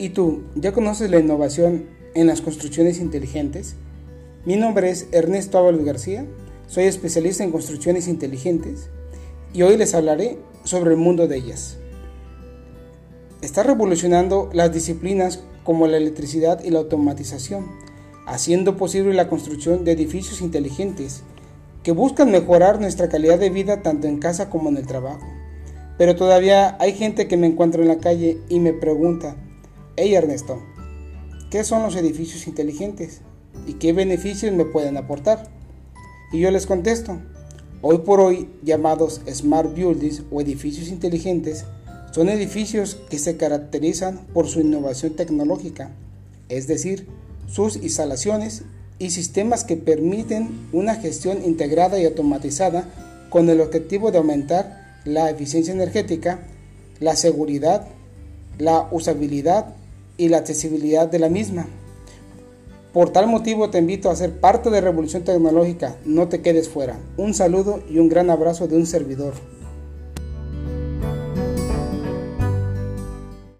[0.00, 3.74] ¿Y tú, ya conoces la innovación en las construcciones inteligentes?
[4.46, 6.24] Mi nombre es Ernesto Ábalos García,
[6.68, 8.88] soy especialista en construcciones inteligentes
[9.52, 11.76] y hoy les hablaré sobre el mundo de ellas.
[13.42, 17.66] Está revolucionando las disciplinas como la electricidad y la automatización,
[18.26, 21.24] haciendo posible la construcción de edificios inteligentes
[21.82, 25.26] que buscan mejorar nuestra calidad de vida tanto en casa como en el trabajo.
[25.98, 29.36] Pero todavía hay gente que me encuentra en la calle y me pregunta,
[29.96, 30.62] Hey Ernesto,
[31.50, 33.22] ¿qué son los edificios inteligentes?
[33.66, 35.50] ¿Y qué beneficios me pueden aportar?
[36.32, 37.18] Y yo les contesto,
[37.82, 41.64] hoy por hoy llamados Smart Buildings o edificios inteligentes,
[42.12, 45.90] son edificios que se caracterizan por su innovación tecnológica,
[46.48, 47.08] es decir,
[47.48, 48.62] sus instalaciones
[49.00, 52.88] y sistemas que permiten una gestión integrada y automatizada
[53.28, 56.46] con el objetivo de aumentar la eficiencia energética,
[57.00, 57.88] la seguridad,
[58.60, 59.74] la usabilidad
[60.16, 61.66] y la accesibilidad de la misma.
[62.92, 66.98] Por tal motivo te invito a ser parte de Revolución Tecnológica, no te quedes fuera.
[67.16, 69.34] Un saludo y un gran abrazo de un servidor.